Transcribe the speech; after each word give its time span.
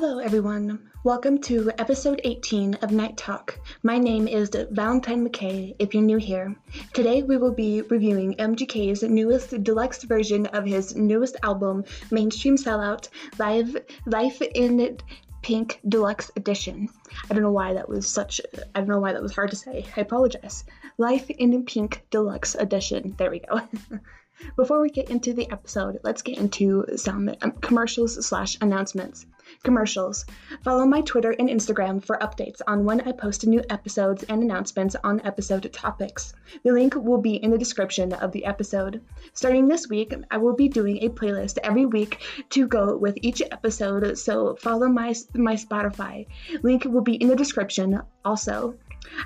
Hello, 0.00 0.18
everyone. 0.20 0.78
Welcome 1.02 1.40
to 1.40 1.72
episode 1.76 2.20
18 2.22 2.74
of 2.74 2.92
Night 2.92 3.16
Talk. 3.16 3.58
My 3.82 3.98
name 3.98 4.28
is 4.28 4.48
Valentine 4.70 5.28
McKay, 5.28 5.74
if 5.80 5.92
you're 5.92 6.04
new 6.04 6.18
here. 6.18 6.54
Today, 6.92 7.24
we 7.24 7.36
will 7.36 7.50
be 7.52 7.82
reviewing 7.82 8.36
MGK's 8.36 9.02
newest 9.02 9.60
deluxe 9.64 10.04
version 10.04 10.46
of 10.46 10.64
his 10.64 10.94
newest 10.94 11.34
album, 11.42 11.84
Mainstream 12.12 12.56
Sellout 12.56 13.08
Live 13.40 13.76
Life 14.06 14.40
in 14.40 14.98
Pink 15.42 15.80
Deluxe 15.88 16.30
Edition. 16.36 16.88
I 17.28 17.34
don't 17.34 17.42
know 17.42 17.50
why 17.50 17.74
that 17.74 17.88
was 17.88 18.06
such, 18.06 18.40
I 18.76 18.78
don't 18.78 18.88
know 18.88 19.00
why 19.00 19.14
that 19.14 19.22
was 19.22 19.34
hard 19.34 19.50
to 19.50 19.56
say. 19.56 19.84
I 19.96 20.02
apologize. 20.02 20.62
Life 20.96 21.28
in 21.28 21.64
Pink 21.64 22.04
Deluxe 22.10 22.54
Edition. 22.54 23.16
There 23.18 23.32
we 23.32 23.40
go. 23.40 23.62
Before 24.56 24.80
we 24.80 24.90
get 24.90 25.10
into 25.10 25.32
the 25.32 25.50
episode, 25.50 25.98
let's 26.04 26.22
get 26.22 26.38
into 26.38 26.84
some 26.96 27.30
um, 27.42 27.52
commercials 27.52 28.24
slash 28.26 28.56
announcements. 28.60 29.26
Commercials. 29.62 30.26
Follow 30.62 30.84
my 30.84 31.00
Twitter 31.00 31.30
and 31.30 31.48
Instagram 31.48 32.04
for 32.04 32.18
updates 32.18 32.60
on 32.66 32.84
when 32.84 33.00
I 33.00 33.12
post 33.12 33.46
new 33.46 33.62
episodes 33.70 34.22
and 34.24 34.42
announcements 34.42 34.94
on 35.02 35.22
episode 35.24 35.72
topics. 35.72 36.34
The 36.64 36.72
link 36.72 36.94
will 36.94 37.20
be 37.20 37.36
in 37.36 37.50
the 37.50 37.58
description 37.58 38.12
of 38.12 38.32
the 38.32 38.44
episode. 38.44 39.00
Starting 39.32 39.66
this 39.66 39.88
week, 39.88 40.14
I 40.30 40.36
will 40.36 40.54
be 40.54 40.68
doing 40.68 40.98
a 41.02 41.08
playlist 41.08 41.58
every 41.62 41.86
week 41.86 42.20
to 42.50 42.66
go 42.66 42.96
with 42.96 43.16
each 43.22 43.42
episode, 43.42 44.18
so 44.18 44.54
follow 44.56 44.88
my 44.88 45.14
my 45.34 45.54
Spotify. 45.54 46.26
Link 46.62 46.84
will 46.84 47.02
be 47.02 47.14
in 47.14 47.28
the 47.28 47.36
description 47.36 48.02
also. 48.24 48.74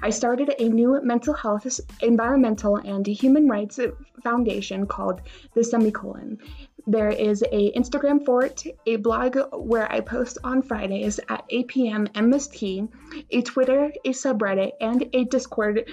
I 0.01 0.11
started 0.11 0.55
a 0.59 0.69
new 0.69 1.01
mental 1.03 1.35
health, 1.35 1.81
environmental, 2.01 2.77
and 2.77 3.07
human 3.07 3.49
rights 3.49 3.81
foundation 4.23 4.87
called 4.87 5.21
the 5.55 5.65
Semicolon. 5.65 6.39
There 6.87 7.11
is 7.11 7.43
a 7.43 7.73
Instagram 7.73 8.25
for 8.25 8.45
it, 8.45 8.65
a 8.87 8.97
blog 8.97 9.39
where 9.53 9.91
I 9.91 10.01
post 10.01 10.39
on 10.43 10.63
Fridays 10.63 11.21
at 11.29 11.45
8 11.49 11.69
p.m. 11.69 12.07
MST, 12.09 12.89
a 13.31 13.43
Twitter, 13.43 13.93
a 14.05 14.09
subreddit, 14.09 14.73
and 14.81 15.09
a 15.13 15.25
Discord 15.25 15.89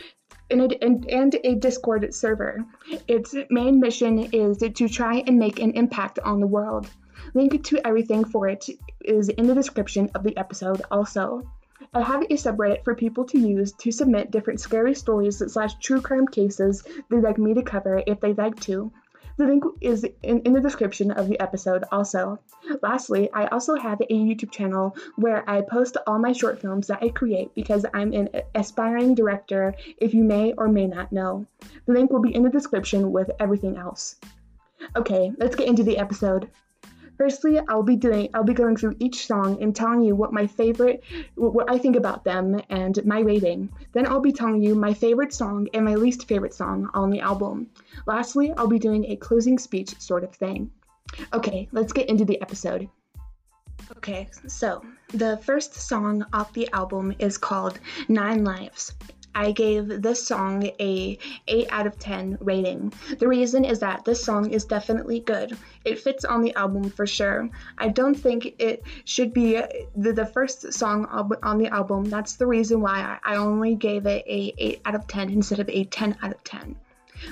and 0.50 0.72
a, 0.72 0.84
and 0.84 1.36
a, 1.44 1.56
Discord 1.56 2.14
server. 2.14 2.66
Its 3.08 3.36
main 3.52 3.80
mission 3.80 4.30
is 4.34 4.58
to 4.58 4.90
try 4.90 5.24
and 5.28 5.38
make 5.38 5.60
an 5.60 5.72
impact 5.72 6.18
on 6.20 6.40
the 6.40 6.48
world. 6.48 6.90
Link 7.36 7.64
to 7.66 7.86
everything 7.86 8.24
for 8.26 8.48
it 8.48 8.68
is 9.02 9.30
in 9.30 9.46
the 9.46 9.54
description 9.54 10.10
of 10.16 10.24
the 10.24 10.36
episode 10.38 10.82
also. 10.90 11.44
I 11.94 12.02
have 12.04 12.22
a 12.24 12.36
subreddit 12.36 12.84
for 12.84 12.94
people 12.94 13.26
to 13.26 13.40
use 13.40 13.72
to 13.74 13.92
submit 13.92 14.32
different 14.32 14.60
scary 14.60 14.94
stories 14.94 15.42
slash 15.52 15.74
true 15.80 16.02
crime 16.02 16.28
cases 16.28 16.84
they'd 17.10 17.24
like 17.24 17.38
me 17.38 17.56
to 17.56 17.64
cover 17.64 18.04
if 18.06 18.20
they'd 18.20 18.38
like 18.38 18.60
to. 18.62 18.92
The 19.38 19.46
link 19.46 19.64
is 19.80 20.06
in, 20.22 20.42
in 20.42 20.52
the 20.52 20.60
description 20.60 21.12
of 21.12 21.30
the 21.30 21.40
episode 21.40 21.86
also. 21.94 22.40
Lastly, 22.84 23.30
I 23.34 23.48
also 23.48 23.76
have 23.76 24.02
a 24.02 24.14
YouTube 24.14 24.52
channel 24.52 24.98
where 25.16 25.50
I 25.50 25.62
post 25.62 25.96
all 26.06 26.20
my 26.20 26.34
short 26.34 26.60
films 26.60 26.88
that 26.88 27.02
I 27.02 27.08
create 27.08 27.56
because 27.56 27.86
I'm 27.94 28.12
an 28.12 28.30
aspiring 28.54 29.16
director, 29.16 29.74
if 29.98 30.14
you 30.14 30.26
may 30.26 30.54
or 30.58 30.68
may 30.68 30.88
not 30.88 31.14
know. 31.14 31.46
The 31.86 31.94
link 31.94 32.12
will 32.12 32.22
be 32.22 32.36
in 32.36 32.44
the 32.44 32.50
description 32.50 33.14
with 33.14 33.32
everything 33.40 33.78
else. 33.78 34.18
Okay, 34.96 35.32
let's 35.38 35.56
get 35.56 35.68
into 35.70 35.84
the 35.84 35.98
episode. 35.98 36.50
Firstly, 37.20 37.60
I'll 37.68 37.84
be 37.84 37.98
doing 37.98 38.30
I'll 38.34 38.46
be 38.46 38.54
going 38.54 38.78
through 38.78 38.96
each 39.00 39.28
song 39.28 39.62
and 39.62 39.76
telling 39.76 40.02
you 40.04 40.16
what 40.16 40.32
my 40.32 40.48
favorite 40.48 41.04
what 41.36 41.70
I 41.70 41.78
think 41.78 41.98
about 41.98 42.24
them 42.24 42.62
and 42.70 43.06
my 43.06 43.20
rating. 43.20 43.68
Then 43.92 44.08
I'll 44.08 44.22
be 44.22 44.32
telling 44.32 44.64
you 44.64 44.74
my 44.74 44.94
favorite 44.94 45.34
song 45.34 45.68
and 45.74 45.84
my 45.84 45.96
least 45.96 46.30
favorite 46.30 46.54
song 46.54 46.90
on 46.94 47.10
the 47.10 47.20
album. 47.20 47.70
Lastly, 48.06 48.54
I'll 48.56 48.68
be 48.68 48.80
doing 48.80 49.04
a 49.12 49.18
closing 49.18 49.60
speech 49.60 50.00
sort 50.00 50.24
of 50.24 50.34
thing. 50.34 50.72
Okay, 51.34 51.68
let's 51.74 51.92
get 51.92 52.08
into 52.08 52.24
the 52.24 52.42
episode. 52.42 52.88
Okay, 53.98 54.30
so 54.48 54.82
the 55.10 55.36
first 55.44 55.74
song 55.74 56.26
off 56.32 56.54
the 56.54 56.70
album 56.72 57.14
is 57.20 57.38
called 57.38 57.82
Nine 58.08 58.46
Lives. 58.46 58.94
I 59.40 59.52
gave 59.54 60.02
this 60.02 60.28
song 60.28 60.70
a 60.82 61.18
8 61.48 61.68
out 61.70 61.88
of 61.88 61.98
10 61.98 62.40
rating. 62.42 62.92
The 63.20 63.28
reason 63.30 63.64
is 63.64 63.80
that 63.80 64.04
this 64.04 64.22
song 64.22 64.52
is 64.52 64.66
definitely 64.66 65.22
good. 65.22 65.58
It 65.86 66.00
fits 66.00 66.26
on 66.26 66.42
the 66.42 66.54
album 66.56 66.90
for 66.90 67.08
sure. 67.08 67.50
I 67.78 67.88
don't 67.88 68.16
think 68.16 68.56
it 68.60 68.84
should 69.06 69.34
be 69.34 69.62
the, 69.96 70.12
the 70.12 70.26
first 70.26 70.74
song 70.74 71.06
on 71.42 71.58
the 71.58 71.68
album. 71.68 72.04
That's 72.10 72.34
the 72.34 72.48
reason 72.48 72.82
why 72.82 73.18
I 73.24 73.38
only 73.38 73.76
gave 73.76 74.06
it 74.08 74.26
a 74.28 74.54
8 74.58 74.82
out 74.84 74.96
of 74.96 75.08
10 75.08 75.30
instead 75.30 75.62
of 75.62 75.70
a 75.70 75.86
10 75.86 76.18
out 76.22 76.32
of 76.32 76.44
10. 76.44 76.76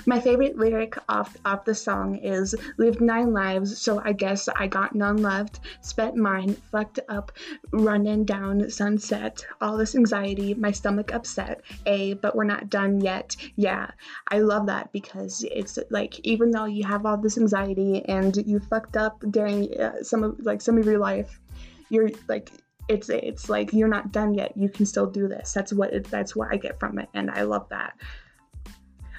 My 0.06 0.20
favorite 0.20 0.56
lyric 0.56 0.96
off 1.08 1.36
of 1.44 1.64
the 1.64 1.74
song 1.74 2.16
is 2.16 2.54
Lived 2.76 3.00
nine 3.00 3.32
lives, 3.32 3.80
so 3.80 4.00
I 4.04 4.12
guess 4.12 4.48
I 4.48 4.66
got 4.66 4.94
none 4.94 5.18
left. 5.18 5.60
Spent 5.80 6.16
mine, 6.16 6.54
fucked 6.70 7.00
up, 7.08 7.32
running 7.72 8.24
down 8.24 8.70
sunset. 8.70 9.44
All 9.60 9.76
this 9.76 9.94
anxiety, 9.94 10.54
my 10.54 10.70
stomach 10.70 11.12
upset. 11.12 11.62
A, 11.86 12.14
but 12.14 12.34
we're 12.34 12.44
not 12.44 12.70
done 12.70 13.00
yet. 13.00 13.36
Yeah, 13.56 13.90
I 14.28 14.38
love 14.38 14.66
that 14.66 14.92
because 14.92 15.44
it's 15.50 15.78
like 15.90 16.20
even 16.20 16.50
though 16.50 16.66
you 16.66 16.84
have 16.84 17.06
all 17.06 17.16
this 17.16 17.38
anxiety 17.38 18.04
and 18.04 18.36
you 18.36 18.60
fucked 18.60 18.96
up 18.96 19.22
during 19.30 19.78
uh, 19.78 20.02
some 20.02 20.22
of 20.24 20.40
like 20.40 20.60
some 20.60 20.78
of 20.78 20.86
your 20.86 20.98
life, 20.98 21.40
you're 21.88 22.10
like 22.28 22.50
it's 22.88 23.08
it's 23.08 23.48
like 23.48 23.72
you're 23.72 23.88
not 23.88 24.12
done 24.12 24.34
yet. 24.34 24.52
You 24.56 24.68
can 24.68 24.86
still 24.86 25.06
do 25.06 25.28
this. 25.28 25.52
That's 25.52 25.72
what 25.72 25.92
it, 25.92 26.04
that's 26.10 26.34
what 26.34 26.48
I 26.50 26.56
get 26.56 26.80
from 26.80 26.98
it, 26.98 27.08
and 27.14 27.30
I 27.30 27.42
love 27.42 27.68
that. 27.68 27.94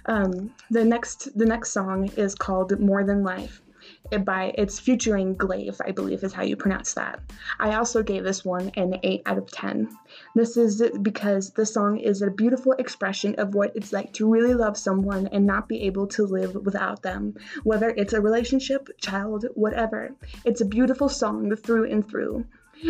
Um, 0.09 0.55
the 0.71 0.83
next 0.83 1.37
the 1.37 1.45
next 1.45 1.71
song 1.71 2.09
is 2.17 2.33
called 2.33 2.79
More 2.79 3.03
Than 3.03 3.23
Life. 3.23 3.61
It 4.09 4.25
by 4.25 4.55
it's 4.57 4.79
featuring 4.79 5.35
Glaive, 5.35 5.79
I 5.85 5.91
believe 5.91 6.23
is 6.23 6.33
how 6.33 6.41
you 6.41 6.55
pronounce 6.55 6.95
that. 6.95 7.19
I 7.59 7.75
also 7.75 8.01
gave 8.01 8.23
this 8.23 8.43
one 8.43 8.71
an 8.75 8.99
8 9.03 9.21
out 9.27 9.37
of 9.37 9.51
10. 9.51 9.87
This 10.33 10.57
is 10.57 10.81
because 11.03 11.51
the 11.51 11.65
song 11.65 11.99
is 11.99 12.23
a 12.23 12.31
beautiful 12.31 12.71
expression 12.79 13.35
of 13.35 13.53
what 13.53 13.75
it's 13.75 13.93
like 13.93 14.11
to 14.13 14.27
really 14.27 14.55
love 14.55 14.77
someone 14.77 15.27
and 15.27 15.45
not 15.45 15.69
be 15.69 15.83
able 15.83 16.07
to 16.07 16.25
live 16.25 16.55
without 16.55 17.03
them, 17.03 17.35
whether 17.63 17.89
it's 17.91 18.13
a 18.13 18.21
relationship, 18.21 18.89
child, 18.99 19.45
whatever. 19.53 20.15
It's 20.43 20.61
a 20.61 20.65
beautiful 20.65 21.09
song 21.09 21.55
through 21.55 21.91
and 21.91 22.07
through. 22.07 22.45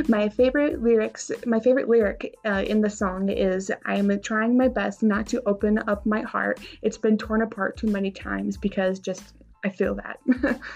My 0.07 0.29
favorite 0.29 0.81
lyrics, 0.81 1.31
my 1.45 1.59
favorite 1.59 1.89
lyric 1.89 2.37
uh, 2.45 2.63
in 2.67 2.81
the 2.81 2.89
song 2.89 3.29
is 3.29 3.71
I'm 3.85 4.19
trying 4.21 4.57
my 4.57 4.67
best 4.67 5.03
not 5.03 5.27
to 5.27 5.41
open 5.47 5.79
up 5.87 6.05
my 6.05 6.21
heart. 6.21 6.59
It's 6.81 6.97
been 6.97 7.17
torn 7.17 7.41
apart 7.41 7.77
too 7.77 7.87
many 7.87 8.11
times 8.11 8.57
because 8.57 8.99
just 8.99 9.33
I 9.63 9.69
feel 9.69 9.95
that. 9.95 10.19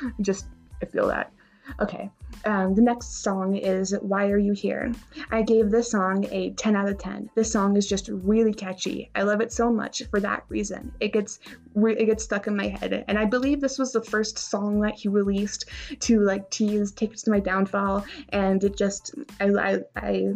just 0.22 0.48
I 0.82 0.86
feel 0.86 1.08
that. 1.08 1.32
Okay, 1.80 2.10
um, 2.46 2.76
the 2.76 2.82
next 2.82 3.24
song 3.24 3.56
is 3.56 3.96
Why 4.02 4.30
Are 4.30 4.38
You 4.38 4.54
Here? 4.54 4.92
I 5.32 5.42
gave 5.44 5.72
this 5.72 5.92
song 5.92 6.26
a 6.32 6.52
10 6.52 6.76
out 6.76 6.90
of 6.90 6.98
10. 6.98 7.30
This 7.36 7.52
song 7.52 7.78
is 7.78 7.88
just 7.88 8.10
really 8.10 8.54
catchy. 8.54 9.10
I 9.16 9.24
love 9.24 9.40
it 9.40 9.52
so 9.52 9.72
much 9.72 10.04
for 10.10 10.20
that 10.20 10.44
reason. 10.50 10.92
It 11.00 11.14
gets 11.14 11.40
re- 11.74 11.96
it 11.96 12.06
gets 12.06 12.24
stuck 12.24 12.48
in 12.48 12.56
my 12.56 12.68
head. 12.68 13.06
And 13.08 13.18
I 13.18 13.26
believe 13.26 13.62
this 13.62 13.80
was 13.80 13.94
the 13.94 14.04
first 14.04 14.38
song 14.38 14.82
that 14.82 14.96
he 14.96 15.08
released 15.08 15.66
to 16.02 16.20
like 16.20 16.50
tease 16.50 16.92
Take 16.92 17.10
Tickets 17.10 17.24
to 17.24 17.32
My 17.32 17.40
Downfall. 17.40 18.06
And 18.30 18.64
it 18.64 18.78
just, 18.78 19.16
I, 19.40 19.50
I, 19.56 19.80
I, 19.96 20.34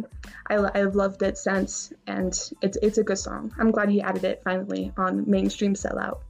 I, 0.50 0.78
have 0.78 0.96
loved 0.96 1.22
it 1.22 1.36
since. 1.36 1.92
And 2.06 2.32
it's, 2.62 2.78
it's 2.82 2.98
a 2.98 3.04
good 3.04 3.18
song. 3.18 3.52
I'm 3.58 3.70
glad 3.70 3.90
he 3.90 4.00
added 4.00 4.24
it 4.24 4.42
finally 4.44 4.92
on 4.96 5.28
mainstream 5.28 5.74
sellout. 5.74 6.20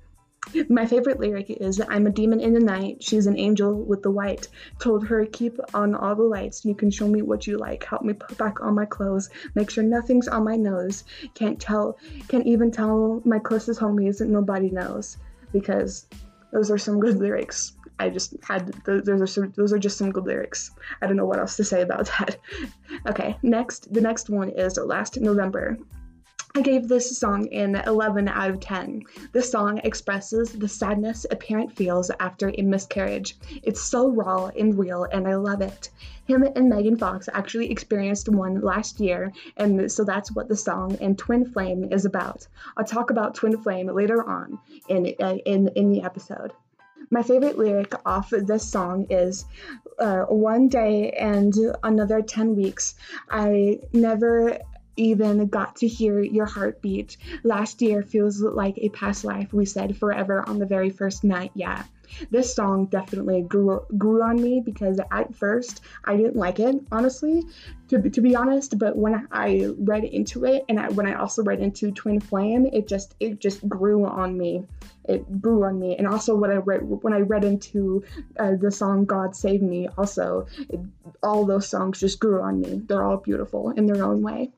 My 0.68 0.86
favorite 0.86 1.20
lyric 1.20 1.50
is 1.50 1.80
I'm 1.88 2.06
a 2.06 2.10
demon 2.10 2.40
in 2.40 2.52
the 2.54 2.60
night, 2.60 3.02
she's 3.02 3.26
an 3.26 3.38
angel 3.38 3.74
with 3.74 4.02
the 4.02 4.10
white. 4.10 4.48
Told 4.78 5.06
her, 5.06 5.26
keep 5.26 5.58
on 5.74 5.94
all 5.94 6.14
the 6.14 6.22
lights, 6.22 6.64
you 6.64 6.74
can 6.74 6.90
show 6.90 7.08
me 7.08 7.22
what 7.22 7.46
you 7.46 7.58
like. 7.58 7.84
Help 7.84 8.02
me 8.02 8.14
put 8.14 8.38
back 8.38 8.60
on 8.60 8.74
my 8.74 8.84
clothes, 8.84 9.30
make 9.54 9.70
sure 9.70 9.84
nothing's 9.84 10.28
on 10.28 10.44
my 10.44 10.56
nose. 10.56 11.04
Can't 11.34 11.60
tell, 11.60 11.98
can't 12.28 12.46
even 12.46 12.70
tell 12.70 13.22
my 13.24 13.38
closest 13.38 13.80
homies 13.80 14.18
that 14.18 14.28
nobody 14.28 14.70
knows. 14.70 15.18
Because 15.52 16.06
those 16.52 16.70
are 16.70 16.78
some 16.78 17.00
good 17.00 17.16
lyrics. 17.24 17.74
I 18.00 18.10
just 18.10 18.34
had 18.44 18.68
those 18.84 19.08
are 19.08 19.26
some, 19.26 19.52
those 19.56 19.72
are 19.72 19.78
just 19.78 19.98
some 19.98 20.12
good 20.12 20.24
lyrics. 20.24 20.70
I 21.02 21.06
don't 21.06 21.16
know 21.16 21.26
what 21.26 21.40
else 21.40 21.56
to 21.56 21.64
say 21.64 21.82
about 21.82 22.06
that. 22.18 22.38
Okay, 23.06 23.36
next 23.42 23.92
the 23.92 24.00
next 24.00 24.30
one 24.30 24.50
is 24.50 24.76
Last 24.76 25.20
November. 25.20 25.78
I 26.54 26.62
gave 26.62 26.88
this 26.88 27.18
song 27.18 27.52
an 27.52 27.76
11 27.76 28.26
out 28.28 28.50
of 28.50 28.60
10. 28.60 29.02
This 29.32 29.50
song 29.50 29.78
expresses 29.84 30.52
the 30.52 30.66
sadness 30.66 31.26
a 31.30 31.36
parent 31.36 31.72
feels 31.72 32.10
after 32.18 32.50
a 32.56 32.62
miscarriage. 32.62 33.36
It's 33.62 33.82
so 33.82 34.10
raw 34.10 34.46
and 34.58 34.78
real, 34.78 35.04
and 35.04 35.28
I 35.28 35.36
love 35.36 35.60
it. 35.60 35.90
Him 36.26 36.42
and 36.42 36.68
Megan 36.68 36.96
Fox 36.96 37.28
actually 37.32 37.70
experienced 37.70 38.28
one 38.28 38.60
last 38.60 38.98
year, 38.98 39.32
and 39.56 39.90
so 39.90 40.04
that's 40.04 40.32
what 40.32 40.48
the 40.48 40.56
song 40.56 40.96
and 41.00 41.18
Twin 41.18 41.44
Flame 41.44 41.92
is 41.92 42.04
about. 42.04 42.46
I'll 42.76 42.84
talk 42.84 43.10
about 43.10 43.34
Twin 43.34 43.56
Flame 43.62 43.88
later 43.88 44.28
on 44.28 44.58
in 44.88 45.14
uh, 45.20 45.36
in 45.44 45.68
in 45.68 45.90
the 45.90 46.02
episode. 46.02 46.52
My 47.10 47.22
favorite 47.22 47.56
lyric 47.56 47.94
off 48.04 48.30
this 48.30 48.70
song 48.70 49.06
is 49.08 49.46
uh, 49.98 50.24
One 50.24 50.68
day 50.68 51.10
and 51.12 51.54
another 51.82 52.20
10 52.20 52.54
weeks. 52.54 52.94
I 53.30 53.80
never 53.92 54.58
even 54.98 55.46
got 55.48 55.76
to 55.76 55.88
hear 55.88 56.20
your 56.20 56.46
heartbeat. 56.46 57.16
Last 57.44 57.80
year 57.80 58.02
feels 58.02 58.40
like 58.40 58.76
a 58.78 58.88
past 58.90 59.24
life, 59.24 59.52
we 59.52 59.64
said 59.64 59.96
forever 59.96 60.46
on 60.46 60.58
the 60.58 60.66
very 60.66 60.90
first 60.90 61.24
night. 61.24 61.52
Yeah, 61.54 61.84
This 62.30 62.54
song 62.54 62.86
definitely 62.86 63.42
grew 63.42 63.84
grew 63.96 64.22
on 64.22 64.40
me 64.40 64.60
because 64.64 65.00
at 65.10 65.34
first 65.34 65.80
I 66.04 66.16
didn't 66.16 66.36
like 66.36 66.58
it, 66.60 66.76
honestly, 66.90 67.44
to 67.88 67.98
be, 67.98 68.10
to 68.10 68.20
be 68.20 68.34
honest. 68.34 68.78
But 68.78 68.96
when 68.96 69.28
I 69.30 69.70
read 69.78 70.04
into 70.04 70.44
it, 70.44 70.64
and 70.68 70.78
I, 70.80 70.88
when 70.88 71.06
I 71.06 71.14
also 71.14 71.42
read 71.42 71.60
into 71.60 71.90
Twin 71.90 72.20
Flame, 72.20 72.66
it 72.66 72.88
just 72.88 73.14
it 73.20 73.40
just 73.40 73.66
grew 73.68 74.06
on 74.06 74.36
me. 74.36 74.64
It 75.04 75.40
grew 75.40 75.64
on 75.64 75.78
me, 75.78 75.96
and 75.96 76.06
also 76.06 76.34
when 76.34 76.50
I 76.50 76.56
read 76.56 76.80
when 76.82 77.12
I 77.12 77.20
read 77.20 77.44
into 77.44 78.04
uh, 78.38 78.56
the 78.60 78.70
song 78.70 79.04
"God 79.04 79.34
Save 79.36 79.62
Me," 79.62 79.88
also 79.96 80.46
it, 80.68 80.80
all 81.22 81.44
those 81.44 81.68
songs 81.68 82.00
just 82.00 82.20
grew 82.20 82.42
on 82.42 82.60
me. 82.60 82.82
They're 82.86 83.04
all 83.04 83.16
beautiful 83.18 83.70
in 83.70 83.86
their 83.86 84.04
own 84.04 84.22
way. 84.22 84.52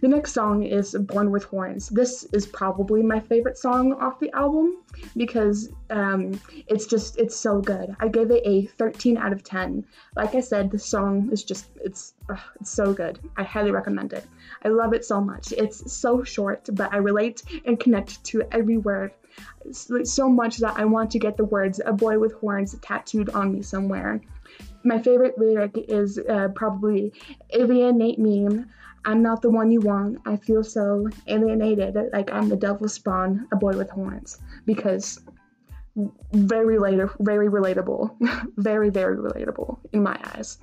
The 0.00 0.08
next 0.08 0.32
song 0.32 0.64
is 0.64 0.94
Born 0.94 1.30
with 1.30 1.44
Horns. 1.44 1.88
This 1.88 2.24
is 2.32 2.46
probably 2.46 3.02
my 3.02 3.20
favorite 3.20 3.58
song 3.58 3.92
off 3.94 4.18
the 4.18 4.30
album 4.32 4.78
because 5.16 5.70
um, 5.90 6.40
it's 6.66 6.86
just, 6.86 7.18
it's 7.18 7.36
so 7.36 7.60
good. 7.60 7.94
I 8.00 8.08
gave 8.08 8.30
it 8.30 8.42
a 8.44 8.66
13 8.66 9.16
out 9.16 9.32
of 9.32 9.42
10. 9.42 9.84
Like 10.16 10.34
I 10.34 10.40
said, 10.40 10.70
the 10.70 10.78
song 10.78 11.30
is 11.32 11.44
just, 11.44 11.66
it's, 11.82 12.14
uh, 12.28 12.36
it's 12.60 12.70
so 12.70 12.92
good. 12.92 13.18
I 13.36 13.42
highly 13.42 13.70
recommend 13.70 14.12
it. 14.12 14.24
I 14.62 14.68
love 14.68 14.92
it 14.94 15.04
so 15.04 15.20
much. 15.20 15.52
It's 15.52 15.92
so 15.92 16.22
short, 16.24 16.68
but 16.72 16.92
I 16.92 16.98
relate 16.98 17.42
and 17.64 17.78
connect 17.78 18.22
to 18.24 18.42
every 18.50 18.78
word 18.78 19.12
so 19.72 20.28
much 20.28 20.58
that 20.58 20.74
I 20.76 20.84
want 20.84 21.10
to 21.12 21.18
get 21.18 21.36
the 21.36 21.44
words 21.44 21.80
a 21.84 21.92
boy 21.92 22.18
with 22.18 22.34
horns 22.34 22.76
tattooed 22.80 23.30
on 23.30 23.52
me 23.52 23.62
somewhere. 23.62 24.20
My 24.84 25.00
favorite 25.00 25.38
lyric 25.38 25.76
is 25.88 26.18
uh, 26.18 26.48
probably 26.54 27.12
alienate 27.52 28.18
me. 28.18 28.64
I'm 29.04 29.22
not 29.22 29.42
the 29.42 29.50
one 29.50 29.70
you 29.70 29.80
want. 29.80 30.20
I 30.24 30.36
feel 30.36 30.64
so 30.64 31.08
alienated, 31.26 31.96
like 32.12 32.32
I'm 32.32 32.48
the 32.48 32.56
devil's 32.56 32.94
spawn, 32.94 33.46
a 33.52 33.56
boy 33.56 33.76
with 33.76 33.90
horns. 33.90 34.38
Because 34.64 35.20
very 36.32 36.78
later, 36.78 37.10
very 37.20 37.48
relatable, 37.48 38.16
very 38.56 38.90
very 38.90 39.16
relatable 39.16 39.78
in 39.92 40.02
my 40.02 40.18
eyes. 40.34 40.58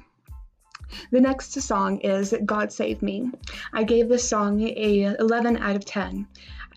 The 1.11 1.21
next 1.21 1.53
song 1.53 1.99
is 1.99 2.33
God 2.45 2.71
Save 2.71 3.01
Me. 3.01 3.31
I 3.71 3.83
gave 3.83 4.09
this 4.09 4.27
song 4.27 4.61
a 4.61 5.15
11 5.19 5.57
out 5.57 5.75
of 5.77 5.85
10 5.85 6.27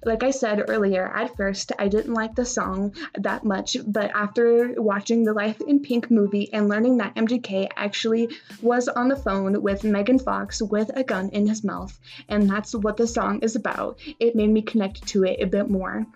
like 0.04 0.22
I 0.22 0.30
said 0.30 0.64
earlier, 0.68 1.06
at 1.08 1.36
first 1.36 1.72
I 1.78 1.88
didn't 1.88 2.14
like 2.14 2.34
the 2.34 2.44
song 2.44 2.94
that 3.14 3.44
much, 3.44 3.76
but 3.86 4.10
after 4.14 4.74
watching 4.80 5.24
the 5.24 5.32
Life 5.32 5.60
in 5.60 5.80
Pink 5.80 6.10
movie 6.10 6.52
and 6.52 6.68
learning 6.68 6.98
that 6.98 7.14
MGK 7.14 7.68
actually 7.76 8.28
was 8.62 8.88
on 8.88 9.08
the 9.08 9.16
phone 9.16 9.62
with 9.62 9.84
Megan 9.84 10.18
Fox 10.18 10.60
with 10.62 10.90
a 10.94 11.04
gun 11.04 11.28
in 11.30 11.46
his 11.46 11.64
mouth, 11.64 11.98
and 12.28 12.48
that's 12.48 12.74
what 12.74 12.96
the 12.96 13.06
song 13.06 13.40
is 13.40 13.56
about, 13.56 13.98
it 14.20 14.36
made 14.36 14.50
me 14.50 14.62
connect 14.62 15.06
to 15.08 15.24
it 15.24 15.40
a 15.42 15.46
bit 15.46 15.70
more 15.70 16.06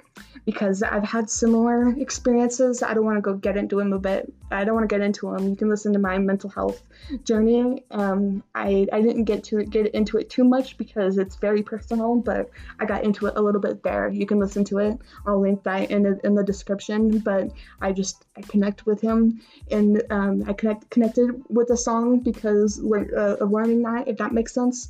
because 0.49 0.83
I've 0.83 1.05
had 1.05 1.29
similar 1.29 1.91
experiences. 1.99 2.83
I 2.83 2.95
don't 2.95 3.05
want 3.05 3.19
to 3.19 3.21
go 3.21 3.35
get 3.35 3.59
into 3.59 3.77
them 3.77 3.93
a 3.93 3.99
bit. 3.99 4.33
I 4.51 4.65
don't 4.65 4.75
want 4.75 4.89
to 4.89 4.95
get 4.97 5.05
into 5.05 5.31
them. 5.31 5.47
You 5.47 5.55
can 5.55 5.69
listen 5.69 5.93
to 5.93 5.99
my 5.99 6.17
mental 6.17 6.49
health 6.49 6.83
journey. 7.25 7.85
Um, 7.91 8.43
I, 8.55 8.87
I 8.91 9.03
didn't 9.03 9.25
get 9.25 9.45
to 9.45 9.63
get 9.65 9.89
into 9.89 10.17
it 10.17 10.31
too 10.31 10.45
much 10.45 10.79
because 10.79 11.19
it's 11.19 11.37
very 11.37 11.63
personal, 11.63 12.17
but 12.17 12.49
I 12.81 12.87
got 12.87 13.05
into 13.05 13.27
it 13.27 13.35
a 13.37 13.43
little 13.43 13.61
bit 13.61 13.83
there. 13.83 14.09
You 14.09 14.25
can 14.25 14.39
listen 14.39 14.65
to 14.65 14.79
it. 14.79 14.99
I'll 15.27 15.39
link 15.39 15.65
that 15.65 15.91
in 15.91 16.05
the, 16.05 16.19
in 16.25 16.35
the 16.35 16.45
description. 16.45 17.19
But 17.19 17.51
I 17.83 17.93
just 17.93 18.25
I 18.35 18.41
connect 18.41 18.87
with 18.87 19.03
him 19.03 19.43
and 19.71 20.03
um, 20.09 20.45
I 20.49 20.55
connect 20.55 20.89
connected 20.89 21.43
with 21.51 21.69
the 21.69 21.77
song 21.77 22.21
because 22.21 22.81
uh, 22.81 23.37
of 23.39 23.51
learning 23.51 23.83
that. 23.83 24.09
If 24.09 24.17
that 24.17 24.33
makes 24.33 24.55
sense 24.55 24.89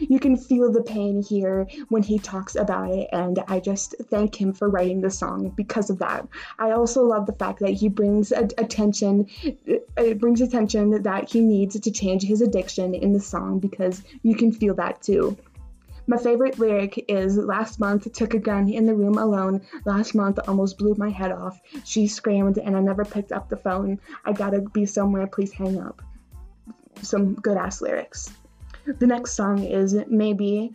you 0.00 0.18
can 0.18 0.36
feel 0.36 0.72
the 0.72 0.82
pain 0.82 1.22
here 1.22 1.66
when 1.88 2.02
he 2.02 2.18
talks 2.18 2.56
about 2.56 2.90
it, 2.90 3.08
and 3.12 3.38
I 3.48 3.60
just 3.60 3.94
thank 4.10 4.40
him 4.40 4.52
for 4.52 4.68
writing 4.68 5.00
the 5.00 5.10
song 5.10 5.50
because 5.50 5.90
of 5.90 5.98
that. 5.98 6.26
I 6.58 6.72
also 6.72 7.04
love 7.04 7.26
the 7.26 7.32
fact 7.32 7.60
that 7.60 7.70
he 7.70 7.88
brings 7.88 8.32
a- 8.32 8.48
attention, 8.58 9.26
uh, 9.46 9.76
it 9.96 10.18
brings 10.18 10.40
attention 10.40 11.02
that 11.02 11.30
he 11.30 11.40
needs 11.40 11.78
to 11.78 11.90
change 11.90 12.22
his 12.22 12.40
addiction 12.40 12.94
in 12.94 13.12
the 13.12 13.20
song 13.20 13.58
because 13.58 14.02
you 14.22 14.34
can 14.34 14.52
feel 14.52 14.74
that 14.74 15.02
too. 15.02 15.36
My 16.06 16.16
favorite 16.16 16.58
lyric 16.58 17.04
is 17.08 17.36
Last 17.36 17.78
month 17.78 18.12
took 18.12 18.34
a 18.34 18.38
gun 18.40 18.68
in 18.68 18.84
the 18.84 18.94
room 18.94 19.16
alone. 19.16 19.60
Last 19.84 20.14
month 20.14 20.40
almost 20.48 20.76
blew 20.76 20.94
my 20.96 21.10
head 21.10 21.30
off. 21.30 21.60
She 21.84 22.08
screamed 22.08 22.58
and 22.58 22.76
I 22.76 22.80
never 22.80 23.04
picked 23.04 23.30
up 23.30 23.48
the 23.48 23.56
phone. 23.56 24.00
I 24.24 24.32
gotta 24.32 24.60
be 24.60 24.86
somewhere, 24.86 25.28
please 25.28 25.52
hang 25.52 25.78
up. 25.78 26.02
Some 27.02 27.34
good 27.34 27.56
ass 27.56 27.80
lyrics. 27.80 28.32
The 28.86 29.06
next 29.06 29.32
song 29.32 29.62
is 29.62 29.94
Maybe 30.08 30.72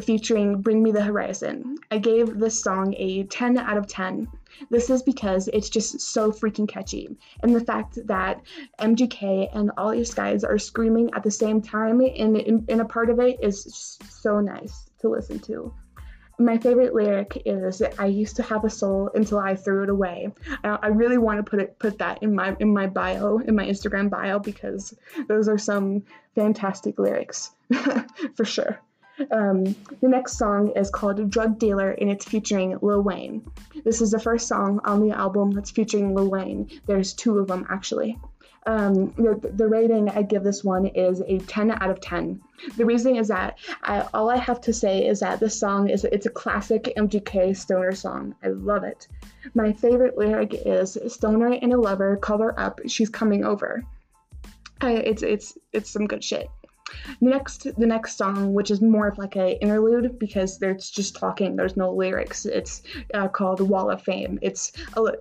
featuring 0.00 0.62
Bring 0.62 0.82
Me 0.82 0.92
the 0.92 1.02
Horizon. 1.02 1.76
I 1.90 1.98
gave 1.98 2.38
this 2.38 2.62
song 2.62 2.94
a 2.96 3.24
10 3.24 3.58
out 3.58 3.76
of 3.76 3.86
10. 3.86 4.28
This 4.70 4.90
is 4.90 5.02
because 5.02 5.48
it's 5.48 5.68
just 5.68 6.00
so 6.00 6.30
freaking 6.30 6.68
catchy. 6.68 7.16
And 7.42 7.54
the 7.54 7.64
fact 7.64 7.98
that 8.06 8.42
MGK 8.80 9.50
and 9.54 9.70
all 9.76 9.90
these 9.90 10.14
guys 10.14 10.44
are 10.44 10.58
screaming 10.58 11.10
at 11.14 11.22
the 11.22 11.30
same 11.30 11.60
time 11.60 12.00
in, 12.00 12.36
in, 12.36 12.64
in 12.68 12.80
a 12.80 12.84
part 12.84 13.10
of 13.10 13.18
it 13.20 13.38
is 13.42 13.98
so 14.08 14.40
nice 14.40 14.90
to 15.00 15.08
listen 15.08 15.38
to. 15.40 15.72
My 16.38 16.58
favorite 16.58 16.94
lyric 16.94 17.42
is 17.46 17.82
"I 17.98 18.06
used 18.06 18.36
to 18.36 18.42
have 18.44 18.64
a 18.64 18.70
soul 18.70 19.10
until 19.14 19.38
I 19.38 19.56
threw 19.56 19.82
it 19.82 19.88
away." 19.88 20.32
I, 20.62 20.78
I 20.82 20.86
really 20.88 21.18
want 21.18 21.44
to 21.44 21.48
put 21.48 21.60
it 21.60 21.78
put 21.78 21.98
that 21.98 22.22
in 22.22 22.34
my 22.34 22.56
in 22.60 22.72
my 22.72 22.86
bio 22.86 23.38
in 23.38 23.56
my 23.56 23.66
Instagram 23.66 24.08
bio 24.08 24.38
because 24.38 24.94
those 25.26 25.48
are 25.48 25.58
some 25.58 26.04
fantastic 26.34 26.98
lyrics 26.98 27.50
for 28.36 28.44
sure. 28.44 28.80
Um, 29.32 29.64
the 30.00 30.08
next 30.08 30.38
song 30.38 30.72
is 30.76 30.90
called 30.90 31.28
Drug 31.28 31.58
Dealer 31.58 31.90
and 31.90 32.08
it's 32.08 32.24
featuring 32.24 32.78
Lil 32.80 33.02
Wayne. 33.02 33.50
This 33.84 34.00
is 34.00 34.12
the 34.12 34.20
first 34.20 34.46
song 34.46 34.80
on 34.84 35.00
the 35.00 35.16
album 35.16 35.50
that's 35.50 35.72
featuring 35.72 36.14
Lil 36.14 36.30
Wayne. 36.30 36.70
There's 36.86 37.14
two 37.14 37.38
of 37.38 37.48
them 37.48 37.66
actually. 37.68 38.18
Um, 38.68 39.14
the, 39.16 39.66
rating 39.66 40.10
I 40.10 40.20
give 40.20 40.44
this 40.44 40.62
one 40.62 40.88
is 40.88 41.22
a 41.26 41.38
10 41.38 41.70
out 41.70 41.88
of 41.88 42.02
10. 42.02 42.38
The 42.76 42.84
reason 42.84 43.16
is 43.16 43.28
that 43.28 43.56
I, 43.82 44.06
all 44.12 44.28
I 44.28 44.36
have 44.36 44.60
to 44.60 44.74
say 44.74 45.06
is 45.06 45.20
that 45.20 45.40
this 45.40 45.58
song 45.58 45.88
is 45.88 46.04
it's 46.04 46.26
a 46.26 46.30
classic 46.30 46.92
MGK 46.94 47.56
stoner 47.56 47.92
song. 47.92 48.34
I 48.44 48.48
love 48.48 48.84
it. 48.84 49.08
My 49.54 49.72
favorite 49.72 50.18
lyric 50.18 50.52
is 50.52 50.98
Stoner 51.06 51.54
and 51.54 51.72
a 51.72 51.80
lover 51.80 52.18
call 52.18 52.42
her 52.42 52.60
up, 52.60 52.80
she's 52.86 53.08
coming 53.08 53.42
over. 53.42 53.84
I, 54.82 54.92
it's 54.92 55.22
it's 55.22 55.56
it's 55.72 55.90
some 55.90 56.06
good 56.06 56.22
shit. 56.22 56.50
Next, 57.20 57.66
the 57.78 57.86
next 57.86 58.16
song, 58.16 58.52
which 58.54 58.70
is 58.70 58.80
more 58.80 59.08
of 59.08 59.18
like 59.18 59.36
a 59.36 59.60
interlude 59.62 60.18
because 60.18 60.58
there's 60.58 60.90
just 60.90 61.16
talking. 61.16 61.56
There's 61.56 61.76
no 61.76 61.92
lyrics. 61.92 62.46
It's 62.46 62.82
uh, 63.14 63.28
called 63.28 63.60
"Wall 63.60 63.90
of 63.90 64.02
Fame." 64.02 64.38
It's 64.42 64.72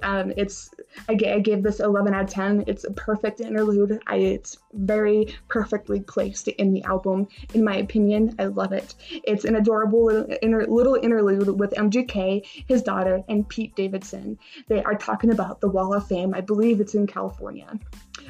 um, 0.03 0.33
it's 0.37 0.71
I, 1.09 1.15
g- 1.15 1.29
I 1.29 1.39
gave 1.39 1.63
this 1.63 1.79
11 1.79 2.13
out 2.13 2.23
of 2.23 2.29
10. 2.29 2.63
It's 2.67 2.83
a 2.83 2.91
perfect 2.91 3.39
interlude. 3.41 4.01
I, 4.07 4.17
it's 4.17 4.57
very 4.73 5.35
perfectly 5.47 5.99
placed 5.99 6.47
in 6.47 6.73
the 6.73 6.83
album, 6.83 7.27
in 7.53 7.63
my 7.63 7.77
opinion. 7.77 8.35
I 8.39 8.45
love 8.45 8.71
it. 8.73 8.95
It's 9.23 9.45
an 9.45 9.55
adorable 9.55 10.05
little, 10.05 10.37
inter- 10.41 10.65
little 10.65 10.95
interlude 10.95 11.59
with 11.59 11.71
MGK, 11.71 12.45
his 12.67 12.81
daughter, 12.81 13.23
and 13.29 13.47
Pete 13.47 13.75
Davidson. 13.75 14.37
They 14.67 14.83
are 14.83 14.95
talking 14.95 15.31
about 15.31 15.61
the 15.61 15.69
Wall 15.69 15.93
of 15.93 16.07
Fame. 16.07 16.33
I 16.33 16.41
believe 16.41 16.79
it's 16.79 16.95
in 16.95 17.07
California. 17.07 17.67